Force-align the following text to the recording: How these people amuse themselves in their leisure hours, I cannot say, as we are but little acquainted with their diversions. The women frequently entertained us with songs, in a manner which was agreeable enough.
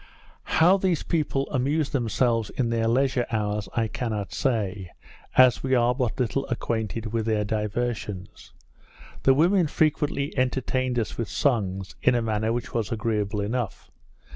How 0.57 0.77
these 0.77 1.03
people 1.03 1.47
amuse 1.51 1.91
themselves 1.91 2.49
in 2.49 2.71
their 2.71 2.87
leisure 2.87 3.27
hours, 3.29 3.69
I 3.75 3.87
cannot 3.87 4.33
say, 4.33 4.89
as 5.37 5.61
we 5.61 5.75
are 5.75 5.93
but 5.93 6.19
little 6.19 6.47
acquainted 6.47 7.13
with 7.13 7.27
their 7.27 7.43
diversions. 7.45 8.51
The 9.21 9.35
women 9.35 9.67
frequently 9.67 10.35
entertained 10.35 10.97
us 10.97 11.19
with 11.19 11.29
songs, 11.29 11.95
in 12.01 12.15
a 12.15 12.21
manner 12.23 12.51
which 12.51 12.73
was 12.73 12.91
agreeable 12.91 13.41
enough. 13.41 13.91